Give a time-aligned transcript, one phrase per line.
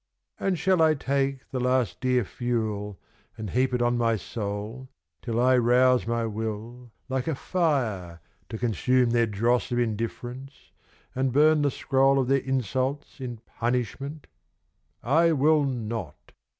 [0.39, 2.97] And shall I take The last dear fuel
[3.37, 4.89] and heap it on my soul
[5.21, 8.19] Till I rouse my will like a fire
[8.49, 10.71] to consume Their dross of indifference,
[11.13, 14.25] and burn the scroll Of their insults in punishment?
[15.03, 16.31] I will not!